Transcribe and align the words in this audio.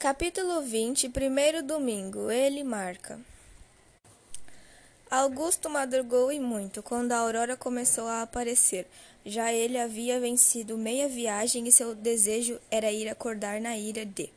Capítulo 0.00 0.62
20 0.62 1.10
Primeiro 1.10 1.62
domingo 1.62 2.30
Ele 2.30 2.64
marca 2.64 3.20
Augusto 5.10 5.68
madrugou 5.68 6.32
e 6.32 6.40
muito, 6.40 6.82
quando 6.82 7.12
a 7.12 7.18
aurora 7.18 7.54
começou 7.54 8.06
a 8.06 8.22
aparecer. 8.22 8.86
Já 9.26 9.52
ele 9.52 9.78
havia 9.78 10.18
vencido 10.18 10.78
meia 10.78 11.06
viagem 11.06 11.68
e 11.68 11.70
seu 11.70 11.94
desejo 11.94 12.58
era 12.70 12.90
ir 12.90 13.10
acordar 13.10 13.60
na 13.60 13.76
ilha 13.76 14.06
de. 14.06 14.30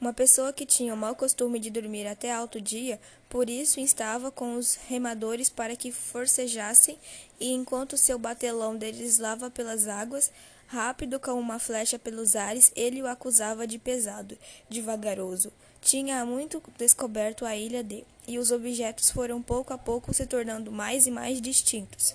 Uma 0.00 0.12
pessoa 0.12 0.52
que 0.52 0.66
tinha 0.66 0.92
o 0.94 0.96
mau 0.96 1.14
costume 1.14 1.60
de 1.60 1.70
dormir 1.70 2.08
até 2.08 2.32
alto 2.32 2.60
dia, 2.60 2.98
por 3.28 3.48
isso 3.48 3.78
instava 3.78 4.32
com 4.32 4.56
os 4.56 4.74
remadores 4.88 5.48
para 5.48 5.76
que 5.76 5.92
forcejassem, 5.92 6.98
e 7.38 7.52
enquanto 7.52 7.96
seu 7.96 8.18
batelão 8.18 8.76
deslizava 8.76 9.48
pelas 9.48 9.86
águas, 9.86 10.32
Rápido 10.70 11.18
como 11.18 11.40
uma 11.40 11.58
flecha 11.58 11.98
pelos 11.98 12.36
ares, 12.36 12.70
ele 12.76 13.00
o 13.00 13.06
acusava 13.06 13.66
de 13.66 13.78
pesado, 13.78 14.36
de 14.68 14.82
vagaroso. 14.82 15.50
Tinha 15.80 16.26
muito 16.26 16.62
descoberto 16.76 17.46
a 17.46 17.56
ilha 17.56 17.82
de, 17.82 18.04
e 18.26 18.38
os 18.38 18.50
objetos 18.50 19.10
foram 19.10 19.40
pouco 19.40 19.72
a 19.72 19.78
pouco 19.78 20.12
se 20.12 20.26
tornando 20.26 20.70
mais 20.70 21.06
e 21.06 21.10
mais 21.10 21.40
distintos. 21.40 22.14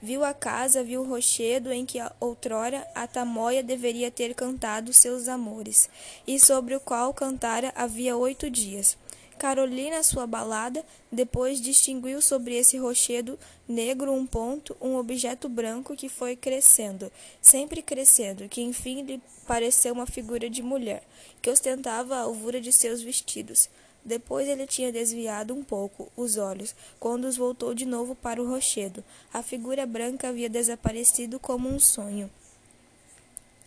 Viu 0.00 0.24
a 0.24 0.32
casa, 0.32 0.82
viu 0.82 1.02
o 1.02 1.06
rochedo 1.06 1.70
em 1.70 1.84
que 1.84 1.98
outrora 2.18 2.88
a 2.94 3.06
tamoia 3.06 3.62
deveria 3.62 4.10
ter 4.10 4.34
cantado 4.34 4.94
seus 4.94 5.28
amores, 5.28 5.90
e 6.26 6.40
sobre 6.40 6.74
o 6.74 6.80
qual 6.80 7.12
cantara 7.12 7.70
havia 7.76 8.16
oito 8.16 8.48
dias. 8.48 8.96
Carolina, 9.40 10.02
sua 10.02 10.26
balada, 10.26 10.84
depois 11.10 11.62
distinguiu 11.62 12.20
sobre 12.20 12.56
esse 12.56 12.76
rochedo 12.76 13.38
negro 13.66 14.12
um 14.12 14.26
ponto, 14.26 14.76
um 14.82 14.96
objeto 14.96 15.48
branco 15.48 15.96
que 15.96 16.10
foi 16.10 16.36
crescendo, 16.36 17.10
sempre 17.40 17.80
crescendo, 17.80 18.50
que 18.50 18.60
enfim 18.60 19.00
lhe 19.00 19.18
pareceu 19.46 19.94
uma 19.94 20.04
figura 20.04 20.50
de 20.50 20.62
mulher, 20.62 21.02
que 21.40 21.48
ostentava 21.48 22.16
a 22.16 22.20
alvura 22.20 22.60
de 22.60 22.70
seus 22.70 23.00
vestidos. 23.00 23.70
Depois 24.04 24.46
ele 24.46 24.66
tinha 24.66 24.92
desviado 24.92 25.54
um 25.54 25.64
pouco 25.64 26.12
os 26.14 26.36
olhos, 26.36 26.74
quando 26.98 27.24
os 27.24 27.38
voltou 27.38 27.72
de 27.72 27.86
novo 27.86 28.14
para 28.14 28.42
o 28.42 28.46
rochedo. 28.46 29.02
A 29.32 29.42
figura 29.42 29.86
branca 29.86 30.28
havia 30.28 30.50
desaparecido 30.50 31.40
como 31.40 31.66
um 31.66 31.80
sonho. 31.80 32.30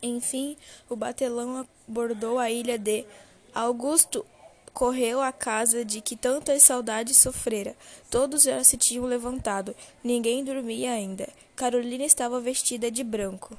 Enfim, 0.03 0.55
o 0.87 0.95
batelão 0.95 1.67
abordou 1.87 2.37
a 2.37 2.51
ilha 2.51 2.77
de 2.77 3.07
Augusto 3.55 4.23
correu 4.73 5.21
à 5.21 5.31
casa 5.31 5.85
de 5.85 6.01
que 6.01 6.15
tantas 6.15 6.63
saudades 6.63 7.17
sofrera. 7.17 7.75
Todos 8.09 8.43
já 8.43 8.63
se 8.63 8.75
tinham 8.75 9.05
levantado. 9.05 9.75
Ninguém 10.03 10.43
dormia 10.43 10.91
ainda. 10.91 11.29
Carolina 11.55 12.03
estava 12.03 12.41
vestida 12.41 12.89
de 12.89 13.03
branco. 13.03 13.55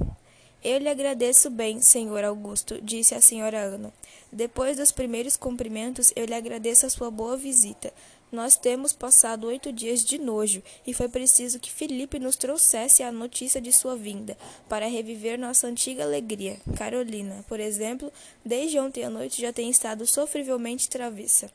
Eu 0.63 0.79
lhe 0.79 0.89
agradeço 0.89 1.51
bem, 1.51 1.81
senhor 1.81 2.25
Augusto, 2.25 2.81
disse 2.81 3.15
a 3.15 3.21
senhora 3.21 3.61
Ana. 3.61 3.93
Depois 4.33 4.79
dos 4.79 4.91
primeiros 4.91 5.37
cumprimentos, 5.37 6.13
eu 6.17 6.25
lhe 6.25 6.35
agradeço 6.35 6.87
a 6.87 6.91
sua 6.91 7.11
boa 7.11 7.37
visita. 7.37 7.93
Nós 8.35 8.57
temos 8.57 8.93
passado 8.93 9.47
oito 9.47 9.71
dias 9.73 10.05
de 10.05 10.19
nojo, 10.19 10.61
e 10.85 10.93
foi 10.93 11.09
preciso 11.09 11.61
que 11.61 11.71
Felipe 11.71 12.19
nos 12.19 12.35
trouxesse 12.35 13.01
a 13.01 13.13
notícia 13.13 13.61
de 13.61 13.73
sua 13.73 13.95
vinda, 13.95 14.37
para 14.69 14.89
reviver 14.89 15.39
nossa 15.39 15.69
antiga 15.69 16.03
alegria. 16.03 16.59
Carolina, 16.77 17.45
por 17.47 17.61
exemplo, 17.61 18.13
desde 18.45 18.77
ontem 18.77 19.05
à 19.05 19.09
noite 19.09 19.41
já 19.41 19.53
tem 19.53 19.71
estado 19.71 20.05
sofrivelmente 20.05 20.89
travessa. 20.89 21.49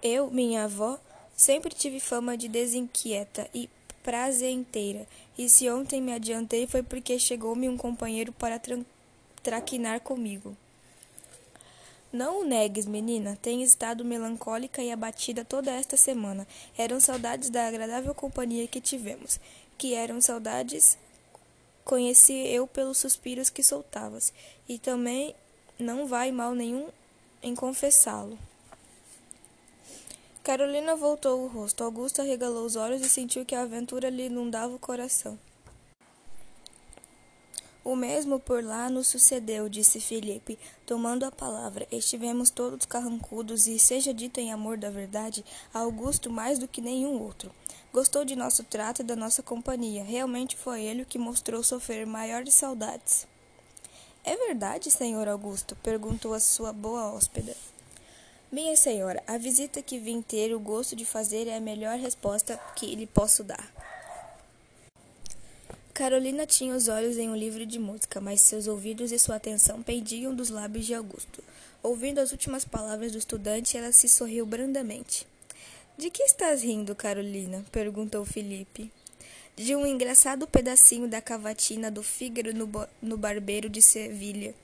Eu, 0.00 0.30
minha 0.30 0.62
avó, 0.62 0.96
sempre 1.36 1.74
tive 1.74 1.98
fama 1.98 2.36
de 2.36 2.46
desinquieta 2.46 3.50
e 3.52 3.68
prazenteira, 4.00 5.08
e 5.36 5.48
se 5.48 5.68
ontem 5.68 6.00
me 6.00 6.12
adiantei 6.12 6.68
foi 6.68 6.84
porque 6.84 7.18
chegou-me 7.18 7.68
um 7.68 7.76
companheiro 7.76 8.30
para 8.30 8.60
traquinar 9.42 9.98
comigo. 10.02 10.56
Não 12.12 12.42
o 12.42 12.44
negues, 12.44 12.84
menina. 12.84 13.38
Tenho 13.40 13.62
estado 13.62 14.04
melancólica 14.04 14.82
e 14.82 14.92
abatida 14.92 15.46
toda 15.46 15.70
esta 15.70 15.96
semana. 15.96 16.46
Eram 16.76 17.00
saudades 17.00 17.48
da 17.48 17.66
agradável 17.66 18.14
companhia 18.14 18.68
que 18.68 18.82
tivemos. 18.82 19.40
Que 19.78 19.94
eram 19.94 20.20
saudades 20.20 20.98
conheci 21.84 22.34
eu 22.34 22.66
pelos 22.66 22.98
suspiros 22.98 23.48
que 23.48 23.62
soltavas. 23.62 24.30
E 24.68 24.78
também 24.78 25.34
não 25.78 26.06
vai 26.06 26.30
mal 26.30 26.54
nenhum 26.54 26.88
em 27.42 27.54
confessá-lo. 27.54 28.38
Carolina 30.44 30.94
voltou 30.94 31.42
o 31.42 31.48
rosto. 31.48 31.82
Augusta 31.82 32.22
regalou 32.22 32.66
os 32.66 32.76
olhos 32.76 33.00
e 33.00 33.08
sentiu 33.08 33.46
que 33.46 33.54
a 33.54 33.62
aventura 33.62 34.10
lhe 34.10 34.26
inundava 34.26 34.74
o 34.74 34.78
coração. 34.78 35.38
O 37.84 37.96
mesmo 37.96 38.38
por 38.38 38.62
lá 38.62 38.88
nos 38.88 39.08
sucedeu, 39.08 39.68
disse 39.68 40.00
Felipe, 40.00 40.56
tomando 40.86 41.24
a 41.24 41.32
palavra. 41.32 41.86
Estivemos 41.90 42.48
todos 42.48 42.86
carrancudos 42.86 43.66
e, 43.66 43.76
seja 43.76 44.14
dito 44.14 44.38
em 44.38 44.52
amor 44.52 44.78
da 44.78 44.88
verdade, 44.88 45.44
Augusto 45.74 46.30
mais 46.30 46.60
do 46.60 46.68
que 46.68 46.80
nenhum 46.80 47.20
outro. 47.20 47.52
Gostou 47.92 48.24
de 48.24 48.36
nosso 48.36 48.62
trato 48.62 49.02
e 49.02 49.04
da 49.04 49.16
nossa 49.16 49.42
companhia. 49.42 50.04
Realmente 50.04 50.56
foi 50.56 50.82
ele 50.82 51.02
o 51.02 51.06
que 51.06 51.18
mostrou 51.18 51.62
sofrer 51.62 52.06
maiores 52.06 52.54
saudades. 52.54 53.26
É 54.24 54.36
verdade, 54.36 54.88
senhor 54.88 55.26
Augusto? 55.26 55.74
perguntou 55.82 56.32
a 56.32 56.38
sua 56.38 56.72
boa 56.72 57.12
hóspeda. 57.12 57.56
Minha 58.52 58.76
senhora, 58.76 59.20
a 59.26 59.36
visita 59.36 59.82
que 59.82 59.98
vim 59.98 60.22
ter 60.22 60.54
o 60.54 60.60
gosto 60.60 60.94
de 60.94 61.04
fazer 61.04 61.48
é 61.48 61.56
a 61.56 61.60
melhor 61.60 61.98
resposta 61.98 62.56
que 62.76 62.94
lhe 62.94 63.06
posso 63.06 63.42
dar. 63.42 63.81
Carolina 65.94 66.46
tinha 66.46 66.74
os 66.74 66.88
olhos 66.88 67.18
em 67.18 67.28
um 67.28 67.36
livro 67.36 67.66
de 67.66 67.78
música, 67.78 68.18
mas 68.18 68.40
seus 68.40 68.66
ouvidos 68.66 69.12
e 69.12 69.18
sua 69.18 69.36
atenção 69.36 69.82
pendiam 69.82 70.34
dos 70.34 70.48
lábios 70.48 70.86
de 70.86 70.94
Augusto. 70.94 71.44
Ouvindo 71.82 72.18
as 72.18 72.32
últimas 72.32 72.64
palavras 72.64 73.12
do 73.12 73.18
estudante, 73.18 73.76
ela 73.76 73.92
se 73.92 74.08
sorriu 74.08 74.46
brandamente. 74.46 75.26
De 75.98 76.08
que 76.08 76.22
estás 76.22 76.62
rindo, 76.62 76.94
Carolina? 76.94 77.62
perguntou 77.70 78.24
Felipe. 78.24 78.90
De 79.54 79.76
um 79.76 79.86
engraçado 79.86 80.46
pedacinho 80.46 81.06
da 81.06 81.20
cavatina 81.20 81.90
do 81.90 82.02
Fígaro 82.02 82.54
no, 82.54 82.70
no 83.02 83.18
barbeiro 83.18 83.68
de 83.68 83.82
Sevilha. 83.82 84.54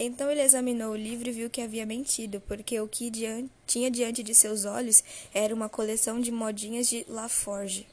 Então 0.00 0.28
ele 0.28 0.42
examinou 0.42 0.94
o 0.94 0.96
livro 0.96 1.28
e 1.28 1.32
viu 1.32 1.48
que 1.48 1.60
havia 1.60 1.86
mentido, 1.86 2.42
porque 2.48 2.80
o 2.80 2.88
que 2.88 3.08
diante, 3.08 3.48
tinha 3.68 3.88
diante 3.88 4.20
de 4.20 4.34
seus 4.34 4.64
olhos 4.64 5.04
era 5.32 5.54
uma 5.54 5.68
coleção 5.68 6.18
de 6.18 6.32
modinhas 6.32 6.88
de 6.88 7.06
Laforge. 7.08 7.86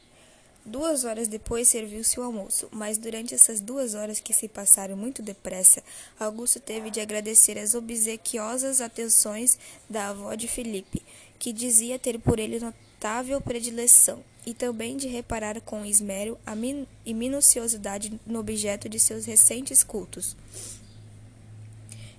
Duas 0.68 1.06
horas 1.06 1.30
depois 1.30 1.70
serviu-se 1.70 2.20
o 2.20 2.24
almoço, 2.24 2.68
mas 2.74 2.98
durante 2.98 3.34
essas 3.34 3.62
duas 3.62 3.94
horas 3.94 4.20
que 4.20 4.34
se 4.34 4.50
passaram 4.50 4.98
muito 4.98 5.22
depressa, 5.22 5.82
Augusto 6.20 6.60
teve 6.60 6.92
de 6.92 7.00
agradecer 7.00 7.58
as 7.58 7.74
obsequiosas 7.74 8.82
atenções 8.82 9.58
da 9.90 10.10
avó 10.10 10.36
de 10.36 10.46
Felipe, 10.46 11.02
que 11.40 11.54
dizia 11.54 11.98
ter 11.98 12.20
por 12.20 12.38
ele 12.38 12.60
notável 12.60 13.40
predileção, 13.40 14.22
e 14.46 14.54
também 14.54 14.98
de 14.98 15.08
reparar 15.08 15.62
com 15.62 15.86
esmero 15.86 16.38
min 16.58 16.86
e 17.06 17.14
minuciosidade 17.14 18.20
no 18.26 18.40
objeto 18.40 18.90
de 18.90 19.00
seus 19.00 19.26
recentes 19.26 19.86
cultos. 19.86 20.36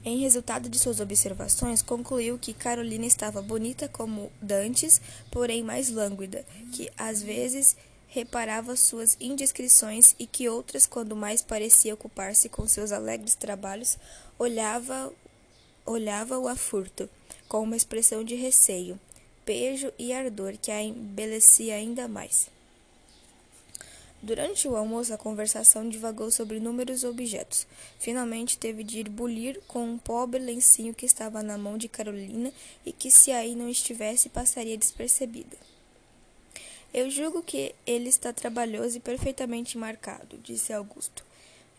Em 0.03 0.21
resultado 0.21 0.71
de 0.71 0.79
suas 0.79 1.01
observações, 1.01 1.83
concluiu 1.83 2.39
que 2.39 2.55
Carolina 2.55 3.05
estava 3.05 3.43
bonita 3.43 3.89
como 3.89 4.33
dantes, 4.41 5.03
porém 5.31 5.63
mais 5.63 5.91
lânguida, 5.91 6.47
que 6.73 6.91
às 6.97 7.23
vezes 7.23 7.77
reparava 8.09 8.75
suas 8.75 9.17
indiscrições 9.21 10.15
e 10.19 10.27
que 10.27 10.49
outras, 10.49 10.87
quando 10.87 11.15
mais 11.15 11.43
parecia 11.43 11.95
ocupar-se 11.95 12.49
com 12.49 12.67
seus 12.67 12.91
alegres 12.91 13.35
trabalhos, 13.35 13.99
olhava 14.39 15.13
olhava-o 15.85 16.47
a 16.49 16.55
furto, 16.55 17.09
com 17.49 17.63
uma 17.63 17.77
expressão 17.77 18.23
de 18.23 18.35
receio, 18.35 19.01
pejo 19.45 19.91
e 19.99 20.13
ardor 20.13 20.59
que 20.61 20.71
a 20.71 20.83
embelecia 20.83 21.77
ainda 21.77 22.07
mais. 22.07 22.51
Durante 24.21 24.67
o 24.69 24.77
almoço, 24.77 25.15
a 25.15 25.19
conversação 25.19 25.89
divagou 25.89 26.31
sobre 26.31 26.57
inúmeros 26.57 27.05
objetos. 27.05 27.67
Finalmente 27.99 28.59
teve 28.59 28.83
de 28.83 28.99
ir 28.99 29.09
bulir 29.09 29.61
com 29.69 29.85
um 29.85 29.97
pobre 29.97 30.41
lencinho 30.41 30.93
que 30.93 31.07
estava 31.07 31.43
na 31.43 31.57
mão 31.57 31.79
de 31.79 31.89
Carolina 31.89 32.53
e 32.85 32.93
que, 32.93 33.11
se 33.11 33.31
aí 33.31 33.55
não 33.55 33.69
estivesse, 33.69 34.29
passaria 34.29 34.77
despercebida. 34.77 35.57
Eu 36.93 37.11
julgo 37.11 37.43
que 37.43 37.75
ele 37.87 38.09
está 38.09 38.33
trabalhoso 38.33 38.97
e 38.97 39.01
perfeitamente 39.01 39.77
marcado, 39.77 40.39
disse 40.39 40.73
Augusto. 40.73 41.23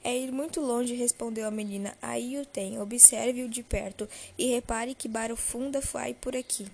É 0.04 0.16
ir 0.16 0.32
muito 0.32 0.62
longe, 0.62 0.94
respondeu 0.94 1.48
a 1.48 1.52
menina. 1.52 1.98
Aí 2.02 2.38
o 2.38 2.46
tem. 2.46 2.80
Observe-o 2.80 3.50
de 3.50 3.64
perto 3.64 4.08
e 4.38 4.54
repare 4.54 4.94
que 4.94 5.08
barufunda 5.08 5.82
vai 5.82 6.14
por 6.14 6.36
aqui. 6.36 6.68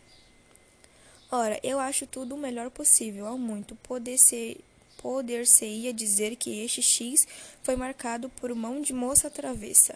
Ora, 1.32 1.60
eu 1.64 1.80
acho 1.80 2.06
tudo 2.06 2.36
o 2.36 2.38
melhor 2.38 2.70
possível, 2.70 3.26
ao 3.26 3.38
muito. 3.38 3.76
Poder-se 3.78 4.58
poder-se-ia 4.98 5.94
dizer 5.94 6.36
que 6.36 6.64
este 6.64 6.82
X 6.82 7.28
foi 7.64 7.76
marcado 7.76 8.30
por 8.30 8.54
mão 8.54 8.82
de 8.82 8.94
moça 8.94 9.30
travessa. 9.30 9.96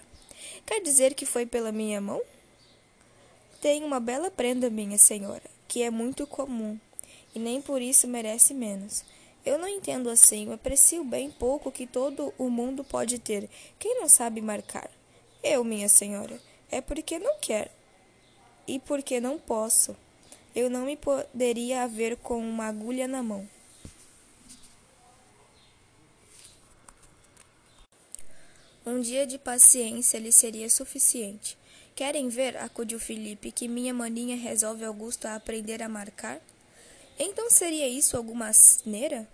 Quer 0.65 0.81
dizer 0.81 1.13
que 1.13 1.25
foi 1.25 1.45
pela 1.45 1.71
minha 1.71 1.99
mão? 1.99 2.21
Tem 3.61 3.83
uma 3.83 3.99
bela 3.99 4.31
prenda, 4.31 4.69
minha 4.69 4.97
senhora, 4.97 5.43
que 5.67 5.83
é 5.83 5.89
muito 5.89 6.25
comum 6.25 6.79
nem 7.39 7.61
por 7.61 7.81
isso 7.81 8.07
merece 8.07 8.53
menos. 8.53 9.03
Eu 9.45 9.57
não 9.57 9.67
entendo 9.67 10.09
assim, 10.09 10.45
eu 10.45 10.53
aprecio 10.53 11.03
bem 11.03 11.31
pouco 11.31 11.71
que 11.71 11.87
todo 11.87 12.33
o 12.37 12.49
mundo 12.49 12.83
pode 12.83 13.17
ter. 13.17 13.49
Quem 13.79 13.99
não 13.99 14.07
sabe 14.07 14.41
marcar? 14.41 14.89
Eu, 15.41 15.63
minha 15.63 15.89
senhora. 15.89 16.39
É 16.69 16.81
porque 16.81 17.17
não 17.17 17.39
quer. 17.39 17.71
E 18.67 18.77
porque 18.79 19.19
não 19.19 19.39
posso, 19.39 19.95
eu 20.55 20.69
não 20.69 20.85
me 20.85 20.95
poderia 20.95 21.83
haver 21.83 22.17
com 22.17 22.37
uma 22.37 22.65
agulha 22.65 23.07
na 23.07 23.23
mão. 23.23 23.47
Um 28.85 28.99
dia 29.01 29.25
de 29.25 29.37
paciência 29.37 30.19
lhe 30.19 30.31
seria 30.31 30.69
suficiente. 30.69 31.57
Querem 31.95 32.29
ver, 32.29 32.57
acudiu 32.57 32.99
Felipe, 32.99 33.51
que 33.51 33.67
minha 33.67 33.93
maninha 33.93 34.35
resolve 34.35 34.85
Augusto 34.85 35.25
a 35.25 35.35
aprender 35.35 35.83
a 35.83 35.89
marcar? 35.89 36.39
Então 37.19 37.51
seria 37.51 37.87
isso 37.87 38.15
alguma 38.15 38.47
asneira? 38.47 39.27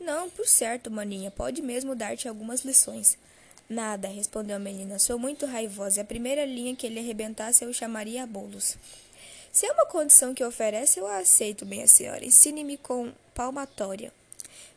Não, 0.00 0.30
por 0.30 0.46
certo, 0.46 0.90
maninha, 0.90 1.30
pode 1.30 1.60
mesmo 1.60 1.94
dar-te 1.94 2.26
algumas 2.26 2.62
lições. 2.62 3.18
Nada, 3.68 4.08
respondeu 4.08 4.56
a 4.56 4.58
menina. 4.58 4.98
Sou 4.98 5.18
muito 5.18 5.46
raivosa 5.46 6.00
e 6.00 6.02
a 6.02 6.04
primeira 6.04 6.44
linha 6.44 6.74
que 6.74 6.86
ele 6.86 7.00
arrebentasse 7.00 7.64
eu 7.64 7.72
chamaria 7.72 8.22
a 8.22 8.26
bolos. 8.26 8.76
Se 9.52 9.66
é 9.66 9.72
uma 9.72 9.86
condição 9.86 10.34
que 10.34 10.44
oferece, 10.44 10.98
eu 10.98 11.06
a 11.06 11.18
aceito, 11.18 11.64
minha 11.64 11.86
senhora. 11.86 12.24
Ensine-me 12.24 12.76
com 12.76 13.12
palmatória. 13.34 14.12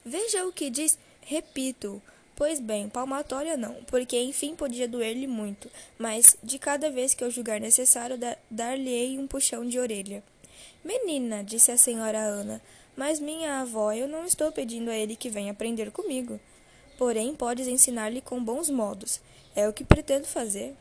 Veja 0.06 0.46
o 0.46 0.54
que 0.54 0.70
diz. 0.70 0.98
Repito. 1.22 2.02
Pois 2.36 2.60
bem, 2.60 2.88
palmatória 2.88 3.58
não, 3.58 3.74
porque 3.86 4.16
enfim 4.22 4.56
podia 4.56 4.88
doer-lhe 4.88 5.26
muito, 5.26 5.72
mas 5.98 6.38
de 6.44 6.60
cada 6.60 6.88
vez 6.88 7.16
que 7.16 7.24
eu 7.24 7.32
julgar 7.32 7.60
necessário, 7.60 8.16
dar-lhe-ei 8.52 9.18
um 9.18 9.26
puxão 9.26 9.66
de 9.68 9.80
orelha. 9.80 10.24
Menina, 10.84 11.44
disse 11.44 11.72
a 11.72 11.78
senhora 11.78 12.20
Ana, 12.20 12.62
mas 12.96 13.20
minha 13.20 13.62
avó, 13.62 13.92
eu 13.92 14.08
não 14.08 14.26
estou 14.26 14.52
pedindo 14.52 14.90
a 14.90 14.96
ele 14.96 15.16
que 15.16 15.30
venha 15.30 15.52
aprender 15.52 15.92
comigo. 15.92 16.40
Porém, 16.98 17.36
podes 17.36 17.68
ensinar-lhe 17.68 18.22
com 18.22 18.44
bons 18.44 18.70
modos. 18.70 19.22
É 19.56 19.68
o 19.68 19.74
que 19.74 19.84
pretendo 19.84 20.26
fazer. 20.26 20.76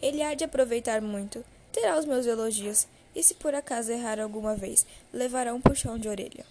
Ele 0.00 0.22
há 0.22 0.34
de 0.34 0.44
aproveitar 0.44 1.02
muito. 1.02 1.44
Terá 1.72 1.98
os 1.98 2.04
meus 2.04 2.26
elogios. 2.26 2.86
E 3.14 3.22
se 3.22 3.34
por 3.34 3.54
acaso 3.54 3.92
errar 3.92 4.18
alguma 4.18 4.56
vez, 4.56 4.86
levará 5.12 5.54
um 5.54 5.60
puxão 5.60 5.98
de 5.98 6.08
orelha. 6.08 6.44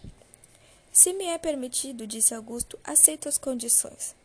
Se 0.92 1.12
me 1.12 1.26
é 1.26 1.38
permitido, 1.40 2.06
disse 2.06 2.36
Augusto, 2.36 2.78
aceito 2.84 3.28
as 3.28 3.38
condições. 3.40 4.16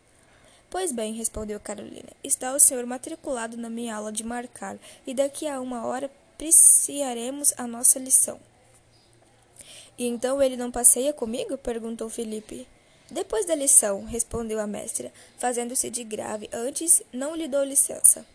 Pois 0.69 0.91
bem, 0.91 1.13
respondeu 1.13 1.59
Carolina, 1.59 2.09
está 2.23 2.53
o 2.53 2.59
senhor 2.59 2.85
matriculado 2.85 3.57
na 3.57 3.71
minha 3.71 3.95
aula 3.95 4.11
de 4.11 4.23
marcar, 4.23 4.77
e 5.05 5.15
daqui 5.15 5.47
a 5.47 5.59
uma 5.59 5.83
hora 5.87 6.11
apreciaremos 6.39 7.53
a 7.57 7.67
nossa 7.67 7.99
lição. 7.99 8.39
E 9.97 10.07
então 10.07 10.41
ele 10.41 10.55
não 10.55 10.71
passeia 10.71 11.11
comigo? 11.11 11.57
perguntou 11.57 12.09
Felipe. 12.09 12.65
Depois 13.11 13.45
da 13.45 13.53
lição, 13.53 14.05
respondeu 14.05 14.57
a 14.57 14.65
mestra, 14.65 15.11
fazendo-se 15.37 15.89
de 15.89 16.01
grave. 16.05 16.49
Antes, 16.53 17.03
não 17.11 17.35
lhe 17.35 17.45
dou 17.45 17.61
licença. 17.65 18.25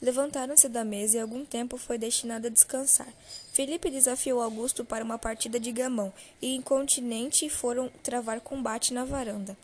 Levantaram-se 0.00 0.68
da 0.68 0.84
mesa 0.84 1.16
e 1.16 1.20
algum 1.20 1.44
tempo 1.44 1.76
foi 1.76 1.98
destinado 1.98 2.46
a 2.46 2.50
descansar. 2.50 3.12
Felipe 3.52 3.90
desafiou 3.90 4.40
Augusto 4.40 4.84
para 4.84 5.02
uma 5.02 5.18
partida 5.18 5.58
de 5.58 5.72
gamão 5.72 6.12
e, 6.40 6.54
incontinente, 6.54 7.50
foram 7.50 7.88
travar 8.04 8.40
combate 8.40 8.94
na 8.94 9.04
varanda. 9.04 9.56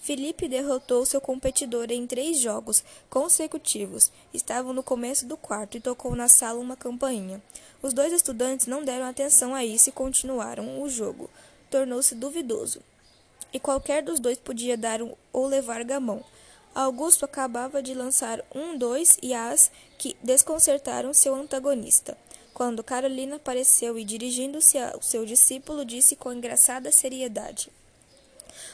Felipe 0.00 0.48
derrotou 0.48 1.04
seu 1.04 1.20
competidor 1.20 1.90
em 1.90 2.06
três 2.06 2.38
jogos 2.38 2.84
consecutivos. 3.10 4.10
Estavam 4.32 4.72
no 4.72 4.82
começo 4.82 5.26
do 5.26 5.36
quarto 5.36 5.76
e 5.76 5.80
tocou 5.80 6.14
na 6.14 6.28
sala 6.28 6.60
uma 6.60 6.76
campainha. 6.76 7.42
Os 7.82 7.92
dois 7.92 8.12
estudantes 8.12 8.66
não 8.66 8.84
deram 8.84 9.06
atenção 9.06 9.54
a 9.54 9.64
isso 9.64 9.88
e 9.88 9.92
continuaram 9.92 10.80
o 10.80 10.88
jogo. 10.88 11.28
Tornou-se 11.70 12.14
duvidoso. 12.14 12.80
E 13.52 13.58
qualquer 13.58 14.02
dos 14.02 14.20
dois 14.20 14.38
podia 14.38 14.76
dar 14.76 15.02
um, 15.02 15.14
ou 15.32 15.46
levar 15.46 15.82
gamão. 15.82 16.24
Augusto 16.74 17.24
acabava 17.24 17.82
de 17.82 17.94
lançar 17.94 18.44
um, 18.54 18.76
dois 18.76 19.18
e 19.22 19.32
as 19.32 19.70
que 19.98 20.16
desconcertaram 20.22 21.14
seu 21.14 21.34
antagonista. 21.34 22.16
Quando 22.52 22.84
Carolina 22.84 23.36
apareceu 23.36 23.98
e, 23.98 24.04
dirigindo-se 24.04 24.78
ao 24.78 25.02
seu 25.02 25.26
discípulo, 25.26 25.84
disse 25.84 26.16
com 26.16 26.32
engraçada 26.32 26.92
seriedade: 26.92 27.70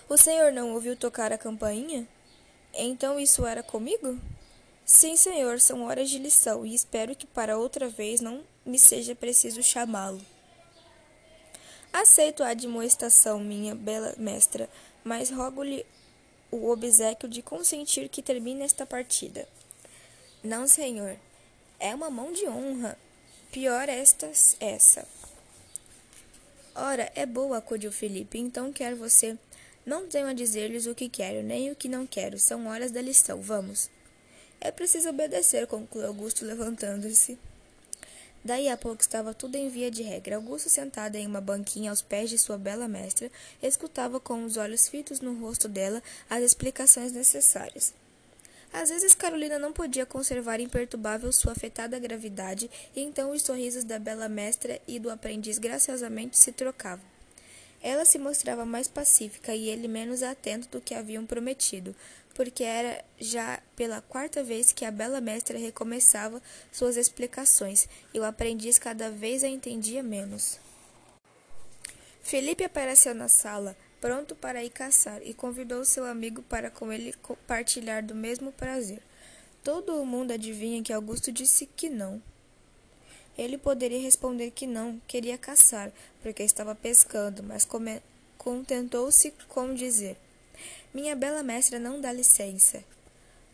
o 0.09 0.17
senhor 0.17 0.53
não 0.53 0.75
ouviu 0.75 0.97
tocar 0.97 1.33
a 1.33 1.39
campainha? 1.39 2.07
Então 2.75 3.19
isso 3.19 3.47
era 3.47 3.63
comigo? 3.63 4.19
Sim, 4.85 5.17
senhor, 5.17 5.61
são 5.61 5.85
horas 5.85 6.11
de 6.11 6.19
lição 6.19 6.67
e 6.67 6.75
espero 6.75 7.15
que 7.15 7.27
para 7.27 7.57
outra 7.59 7.89
vez 7.89 8.21
não 8.21 8.43
me 8.65 8.79
seja 8.79 9.15
preciso 9.15 9.63
chamá-lo. 9.63 10.21
Aceito 11.93 12.43
a 12.43 12.49
admoestação, 12.49 13.39
minha 13.39 13.75
bela 13.75 14.15
mestra, 14.17 14.69
mas 15.05 15.31
rogo-lhe 15.31 15.85
o 16.51 16.71
obsequio 16.71 17.29
de 17.29 17.43
consentir 17.43 18.09
que 18.09 18.23
termine 18.23 18.63
esta 18.63 18.87
partida. 18.87 19.47
Não, 20.43 20.67
senhor. 20.67 21.17
É 21.79 21.95
uma 21.95 22.11
mão 22.11 22.33
de 22.33 22.47
honra. 22.49 22.99
Pior 23.51 23.89
esta 23.89 24.31
essa. 24.59 25.07
Ora, 26.75 27.13
é 27.15 27.27
boa, 27.27 27.59
acudiu 27.59 27.93
Felipe. 27.93 28.39
Então 28.39 28.73
quer 28.73 28.95
você 28.95 29.37
não 29.85 30.07
tenho 30.07 30.29
a 30.29 30.33
dizer-lhes 30.33 30.87
o 30.87 30.95
que 30.95 31.09
quero, 31.09 31.43
nem 31.43 31.71
o 31.71 31.77
que 31.77 31.89
não 31.89 32.07
quero. 32.07 32.39
São 32.39 32.67
horas 32.67 32.91
da 32.91 33.03
lição. 33.03 33.41
Vamos. 33.41 33.91
É 34.61 34.71
preciso 34.71 35.09
obedecer, 35.09 35.67
concluiu 35.67 36.07
Augusto, 36.07 36.45
levantando-se. 36.45 37.37
Daí 38.45 38.69
a 38.69 38.77
pouco 38.77 39.01
estava 39.01 39.35
tudo 39.35 39.57
em 39.57 39.69
via 39.69 39.91
de 39.91 40.03
regra. 40.03 40.37
Augusto, 40.37 40.69
sentado 40.69 41.17
em 41.17 41.27
uma 41.27 41.41
banquinha 41.41 41.91
aos 41.91 42.03
pés 42.03 42.31
de 42.31 42.39
sua 42.39 42.59
bela 42.59 42.87
mestra, 42.89 43.31
escutava 43.63 44.19
com 44.19 44.45
os 44.45 44.57
olhos 44.57 44.89
fitos 44.89 45.21
no 45.21 45.35
rosto 45.41 45.69
dela 45.69 46.03
as 46.31 46.43
explicações 46.43 47.13
necessárias. 47.13 47.95
Às 48.73 48.89
vezes 48.89 49.15
Carolina 49.15 49.59
não 49.59 49.73
podia 49.73 50.07
conservar 50.07 50.59
imperturbável 50.59 51.31
sua 51.31 51.53
afetada 51.53 51.99
gravidade, 51.99 52.71
e 52.97 53.03
então 53.03 53.31
os 53.31 53.43
sorrisos 53.43 53.85
da 53.85 53.99
bela 53.99 54.29
mestra 54.29 54.81
e 54.89 54.99
do 54.99 55.11
aprendiz 55.11 55.59
graciosamente 55.59 56.39
se 56.39 56.53
trocavam. 56.53 57.12
Ela 57.83 58.05
se 58.05 58.19
mostrava 58.19 58.65
mais 58.65 58.87
pacífica 58.87 59.55
e 59.55 59.69
ele 59.69 59.89
menos 59.89 60.23
atento 60.23 60.69
do 60.69 60.81
que 60.81 60.95
haviam 60.95 61.27
prometido, 61.27 61.95
porque 62.35 62.63
era 62.63 63.05
já 63.21 63.61
pela 63.75 64.01
quarta 64.01 64.43
vez 64.43 64.73
que 64.73 64.85
a 64.85 64.91
bela 64.91 65.21
mestra 65.21 65.59
recomeçava 65.59 66.41
suas 66.71 66.97
explicações, 66.97 67.89
e 68.15 68.21
o 68.21 68.25
aprendiz 68.25 68.79
cada 68.79 69.11
vez 69.11 69.43
a 69.43 69.49
entendia 69.49 70.03
menos. 70.03 70.59
Felipe 72.23 72.63
apareceu 72.63 73.15
na 73.15 73.29
sala, 73.29 73.77
pronto 74.01 74.35
para 74.37 74.65
ir 74.65 74.71
caçar, 74.71 75.21
e 75.25 75.35
convidou 75.35 75.85
seu 75.85 76.05
amigo 76.05 76.43
para 76.43 76.71
com 76.71 76.93
ele 76.93 77.15
partilhar 77.47 78.05
do 78.05 78.15
mesmo 78.15 78.53
prazer. 78.53 79.03
Todo 79.63 80.05
mundo 80.05 80.33
adivinha 80.33 80.83
que 80.83 80.93
Augusto 80.93 81.31
disse 81.33 81.67
que 81.67 81.91
não. 81.91 82.23
Ele 83.37 83.57
poderia 83.57 84.01
responder 84.01 84.51
que 84.51 84.67
não, 84.67 85.01
queria 85.07 85.39
caçar, 85.39 85.91
porque 86.23 86.43
estava 86.43 86.75
pescando, 86.75 87.43
mas 87.43 87.67
contentou-se 88.37 89.33
com 89.49 89.75
dizer: 89.75 90.17
Minha 90.93 91.17
bela 91.17 91.43
mestra 91.43 91.79
não 91.79 92.01
dá 92.01 92.13
licença. 92.13 92.85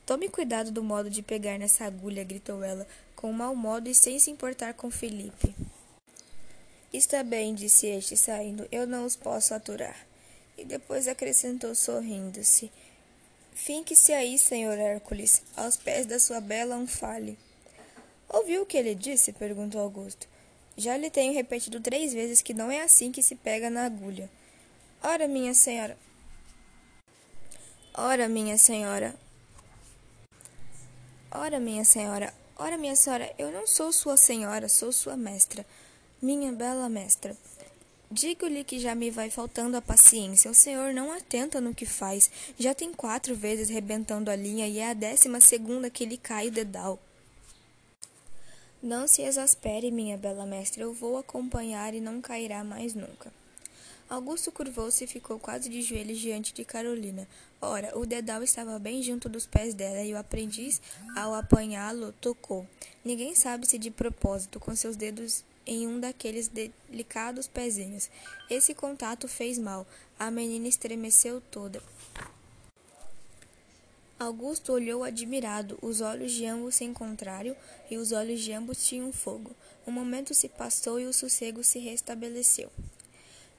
Tome 0.05 0.29
cuidado 0.29 0.71
do 0.71 0.83
modo 0.83 1.11
de 1.11 1.23
pegar 1.23 1.59
nessa 1.59 1.85
agulha, 1.85 2.25
gritou 2.25 2.65
ela, 2.65 2.87
com 3.15 3.33
mau 3.33 3.55
modo 3.55 3.89
e 3.89 3.95
sem 3.95 4.19
se 4.19 4.31
importar 4.31 4.75
com 4.75 4.91
Felipe. 4.91 5.55
Está 6.93 7.23
bem, 7.23 7.55
disse 7.55 7.87
este, 7.87 8.17
saindo, 8.17 8.67
eu 8.73 8.87
não 8.87 9.05
os 9.05 9.15
posso 9.15 9.53
aturar. 9.53 10.07
E 10.57 10.65
depois 10.65 11.07
acrescentou 11.07 11.75
sorrindo-se: 11.75 12.73
Finque-se 13.53 14.13
aí, 14.13 14.39
senhor 14.39 14.79
Hércules, 14.79 15.43
aos 15.55 15.77
pés 15.77 16.07
da 16.07 16.19
sua 16.19 16.41
bela 16.41 16.75
Anfale. 16.75 17.37
Ouviu 18.29 18.63
o 18.63 18.67
que 18.67 18.77
ele 18.77 18.95
disse? 18.95 19.33
perguntou 19.33 19.81
Augusto. 19.81 20.29
Já 20.77 20.97
lhe 20.97 21.11
tenho 21.11 21.33
repetido 21.33 21.81
três 21.81 22.13
vezes 22.13 22.43
que 22.43 22.55
não 22.55 22.71
é 22.71 22.83
assim 22.83 23.11
que 23.11 23.23
se 23.23 23.35
pega 23.35 23.69
na 23.71 23.85
agulha. 23.87 24.31
Ora, 25.03 25.27
minha 25.27 25.55
senhora. 25.55 25.99
Ora, 27.95 28.29
minha 28.29 28.57
senhora. 28.59 29.15
Ora, 31.31 31.59
minha 31.59 31.85
senhora. 31.85 32.33
Ora, 32.57 32.77
minha 32.77 32.95
senhora, 32.95 33.33
eu 33.39 33.51
não 33.51 33.67
sou 33.67 33.93
sua 33.93 34.17
senhora, 34.17 34.69
sou 34.69 34.93
sua 34.93 35.17
mestra. 35.17 35.65
Minha 36.21 36.53
bela 36.53 36.89
mestra. 36.89 37.37
Digo-lhe 38.11 38.65
que 38.65 38.79
já 38.79 38.95
me 38.95 39.11
vai 39.11 39.31
faltando 39.31 39.77
a 39.77 39.83
paciência. 39.83 40.51
O 40.51 40.55
senhor 40.55 40.95
não 40.95 41.13
atenta 41.13 41.61
no 41.61 41.75
que 41.75 41.87
faz. 41.87 42.31
Já 42.59 42.75
tem 42.75 42.93
quatro 42.93 43.35
vezes 43.35 43.69
rebentando 43.69 44.31
a 44.31 44.37
linha 44.37 44.67
e 44.67 44.79
é 44.79 44.91
a 44.91 44.95
décima 44.95 45.41
segunda 45.41 45.91
que 45.91 46.07
lhe 46.07 46.17
cai 46.17 46.49
o 46.49 46.53
dedal. 46.53 46.99
Não 48.81 49.09
se 49.09 49.23
exaspere, 49.23 49.91
minha 49.91 50.17
bela 50.17 50.47
mestra, 50.47 50.85
eu 50.85 50.95
vou 50.95 51.17
acompanhar 51.17 51.95
e 51.95 52.01
não 52.01 52.21
cairá 52.21 52.63
mais 52.63 52.95
nunca. 52.95 53.33
Augusto 54.09 54.53
curvou-se 54.53 55.03
e 55.03 55.07
ficou 55.09 55.37
quase 55.37 55.69
de 55.69 55.83
joelhos 55.83 56.19
diante 56.19 56.55
de 56.55 56.65
Carolina. 56.65 57.27
Ora, 57.61 57.99
o 57.99 58.07
dedal 58.07 58.41
estava 58.41 58.79
bem 58.79 59.03
junto 59.03 59.29
dos 59.29 59.49
pés 59.49 59.75
dela 59.75 60.05
e 60.05 60.15
o 60.15 60.17
aprendiz, 60.17 60.81
ao 61.17 61.35
apanhá-lo, 61.35 62.13
tocou. 62.21 62.65
Ninguém 63.05 63.35
sabe 63.35 63.67
se 63.67 63.79
de 63.79 63.91
propósito, 63.91 64.61
com 64.61 64.75
seus 64.77 64.97
dedos 64.97 65.45
em 65.67 65.89
um 65.89 65.99
daqueles 65.99 66.49
delicados 66.49 67.49
pezinhos. 67.49 68.09
Esse 68.49 68.75
contato 68.75 69.27
fez 69.27 69.59
mal. 69.59 69.85
A 70.17 70.31
menina 70.31 70.69
estremeceu 70.69 71.43
toda. 71.51 71.83
Augusto 74.19 74.73
olhou 74.73 75.05
admirado. 75.05 75.79
Os 75.81 76.01
olhos 76.01 76.33
de 76.33 76.45
ambos 76.45 76.75
se 76.75 76.85
encontraram 76.85 77.55
e 77.89 77.97
os 77.97 78.11
olhos 78.11 78.41
de 78.41 78.53
ambos 78.53 78.85
tinham 78.85 79.13
fogo. 79.13 79.55
O 79.87 79.93
momento 79.93 80.35
se 80.35 80.49
passou 80.49 80.99
e 80.99 81.07
o 81.07 81.13
sossego 81.13 81.63
se 81.63 81.79
restabeleceu. 81.79 82.69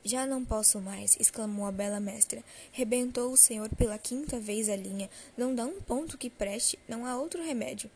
Já 0.03 0.25
não 0.25 0.43
posso 0.43 0.81
mais, 0.81 1.15
exclamou 1.17 1.65
a 1.65 1.71
bela 1.71 2.01
mestra. 2.01 2.43
Rebentou 2.73 3.31
o 3.31 3.37
senhor 3.37 3.69
pela 3.75 3.97
quinta 3.97 4.37
vez 4.37 4.67
a 4.67 4.75
linha. 4.75 5.09
Não 5.37 5.55
dá 5.55 5.65
um 5.65 5.79
ponto 5.79 6.17
que 6.17 6.29
preste, 6.29 6.77
não 6.89 7.05
há 7.05 7.17
outro 7.17 7.41
remédio. 7.41 7.89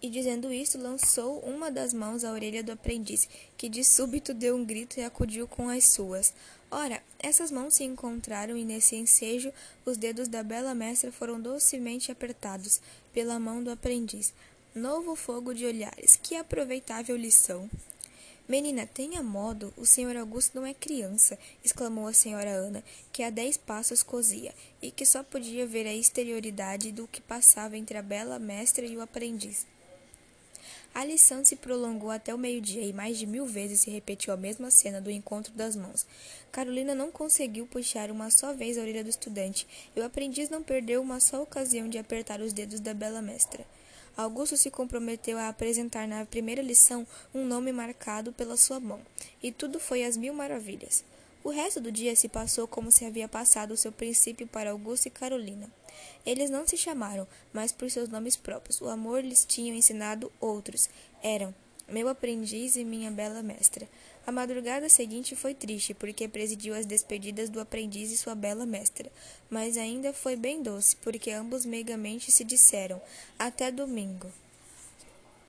E 0.00 0.10
dizendo 0.10 0.52
isto, 0.52 0.78
lançou 0.78 1.38
uma 1.38 1.70
das 1.70 1.94
mãos 1.94 2.24
à 2.24 2.32
orelha 2.32 2.64
do 2.64 2.72
aprendiz, 2.72 3.28
que 3.56 3.68
de 3.68 3.84
súbito 3.84 4.34
deu 4.34 4.56
um 4.56 4.64
grito 4.64 4.98
e 4.98 5.04
acudiu 5.04 5.46
com 5.46 5.68
as 5.68 5.84
suas. 5.84 6.34
Ora, 6.74 7.02
essas 7.18 7.50
mãos 7.50 7.74
se 7.74 7.84
encontraram 7.84 8.56
e 8.56 8.64
nesse 8.64 8.96
ensejo 8.96 9.52
os 9.84 9.98
dedos 9.98 10.26
da 10.26 10.42
bela 10.42 10.74
mestra 10.74 11.12
foram 11.12 11.38
docemente 11.38 12.10
apertados 12.10 12.80
pela 13.12 13.38
mão 13.38 13.62
do 13.62 13.70
aprendiz. 13.70 14.32
Novo 14.74 15.14
fogo 15.14 15.52
de 15.52 15.66
olhares, 15.66 16.16
que 16.16 16.34
aproveitável 16.34 17.14
lição! 17.14 17.68
Menina, 18.48 18.86
tenha 18.86 19.22
modo, 19.22 19.72
o 19.76 19.84
senhor 19.84 20.16
Augusto 20.16 20.54
não 20.54 20.64
é 20.64 20.72
criança, 20.72 21.38
exclamou 21.62 22.06
a 22.06 22.14
senhora 22.14 22.50
Ana, 22.50 22.82
que 23.12 23.22
a 23.22 23.28
dez 23.28 23.58
passos 23.58 24.02
cosia, 24.02 24.54
e 24.80 24.90
que 24.90 25.04
só 25.04 25.22
podia 25.22 25.66
ver 25.66 25.86
a 25.86 25.92
exterioridade 25.92 26.90
do 26.90 27.06
que 27.06 27.20
passava 27.20 27.76
entre 27.76 27.98
a 27.98 28.02
bela 28.02 28.38
mestra 28.38 28.86
e 28.86 28.96
o 28.96 29.02
aprendiz. 29.02 29.66
A 30.94 31.04
lição 31.04 31.44
se 31.44 31.56
prolongou 31.56 32.10
até 32.10 32.34
o 32.34 32.38
meio-dia 32.38 32.82
e 32.82 32.92
mais 32.92 33.18
de 33.18 33.26
mil 33.26 33.46
vezes 33.46 33.80
se 33.80 33.90
repetiu 33.90 34.32
a 34.32 34.36
mesma 34.36 34.70
cena 34.70 35.00
do 35.00 35.10
encontro 35.10 35.52
das 35.54 35.74
mãos. 35.74 36.06
Carolina 36.50 36.94
não 36.94 37.10
conseguiu 37.10 37.66
puxar 37.66 38.10
uma 38.10 38.30
só 38.30 38.52
vez 38.52 38.76
a 38.76 38.82
orelha 38.82 39.02
do 39.02 39.10
estudante, 39.10 39.66
e 39.96 40.00
o 40.00 40.04
aprendiz 40.04 40.50
não 40.50 40.62
perdeu 40.62 41.00
uma 41.00 41.20
só 41.20 41.42
ocasião 41.42 41.88
de 41.88 41.98
apertar 41.98 42.40
os 42.40 42.52
dedos 42.52 42.80
da 42.80 42.92
bela 42.92 43.22
mestra. 43.22 43.64
Augusto 44.16 44.56
se 44.56 44.70
comprometeu 44.70 45.38
a 45.38 45.48
apresentar 45.48 46.06
na 46.06 46.26
primeira 46.26 46.60
lição 46.60 47.06
um 47.34 47.44
nome 47.44 47.72
marcado 47.72 48.32
pela 48.32 48.56
sua 48.58 48.78
mão, 48.78 49.00
e 49.42 49.50
tudo 49.50 49.80
foi 49.80 50.04
às 50.04 50.16
mil 50.16 50.34
maravilhas. 50.34 51.02
O 51.44 51.50
resto 51.50 51.80
do 51.80 51.90
dia 51.90 52.14
se 52.14 52.28
passou 52.28 52.68
como 52.68 52.92
se 52.92 53.04
havia 53.04 53.26
passado 53.28 53.72
o 53.72 53.76
seu 53.76 53.90
princípio 53.90 54.46
para 54.46 54.70
Augusto 54.70 55.06
e 55.06 55.10
Carolina. 55.10 55.68
Eles 56.24 56.50
não 56.50 56.66
se 56.66 56.76
chamaram, 56.76 57.26
mas 57.52 57.72
por 57.72 57.90
seus 57.90 58.08
nomes 58.08 58.36
próprios. 58.36 58.80
O 58.80 58.88
amor 58.88 59.24
lhes 59.24 59.44
tinha 59.44 59.74
ensinado 59.74 60.30
outros. 60.40 60.88
Eram 61.22 61.52
meu 61.88 62.08
aprendiz 62.08 62.76
e 62.76 62.84
minha 62.84 63.10
bela 63.10 63.42
mestra. 63.42 63.88
A 64.24 64.30
madrugada 64.30 64.88
seguinte 64.88 65.34
foi 65.34 65.52
triste, 65.52 65.92
porque 65.92 66.28
presidiu 66.28 66.74
as 66.74 66.86
despedidas 66.86 67.50
do 67.50 67.60
aprendiz 67.60 68.12
e 68.12 68.16
sua 68.16 68.36
bela 68.36 68.64
mestra, 68.64 69.10
mas 69.50 69.76
ainda 69.76 70.12
foi 70.12 70.36
bem 70.36 70.62
doce, 70.62 70.94
porque 70.96 71.32
ambos 71.32 71.66
meigamente 71.66 72.30
se 72.30 72.44
disseram 72.44 73.02
até 73.36 73.70
domingo. 73.70 74.32